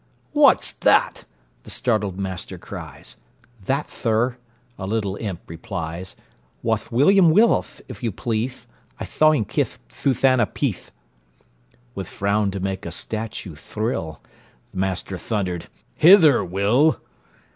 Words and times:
"What's 0.31 0.71
that?" 0.71 1.25
the 1.61 1.69
startled 1.69 2.17
master 2.17 2.57
cries; 2.57 3.17
"That, 3.65 3.85
thir," 3.85 4.35
a 4.79 4.87
little 4.87 5.15
imp 5.17 5.41
replies, 5.47 6.15
"Wath 6.63 6.91
William 6.91 7.29
Willith, 7.31 7.81
if 7.87 8.01
you 8.01 8.11
pleathe 8.11 8.55
I 8.99 9.05
thaw 9.05 9.29
him 9.33 9.45
kith 9.45 9.77
Thuthanna 9.91 10.47
Peathe!" 10.47 10.89
With 11.93 12.07
frown 12.07 12.49
to 12.49 12.59
make 12.59 12.83
a 12.87 12.91
statue 12.91 13.53
thrill, 13.53 14.21
The 14.71 14.79
master 14.79 15.19
thundered, 15.19 15.67
"Hither, 15.93 16.43
Will!" 16.43 16.99